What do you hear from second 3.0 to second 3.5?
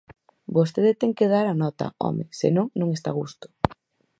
a gusto.